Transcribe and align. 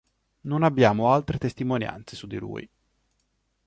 Non 0.49 0.63
abbiamo 0.63 1.13
altre 1.13 1.37
testimonianze 1.37 2.15
su 2.15 2.25
di 2.25 2.39
lui. 2.39 2.67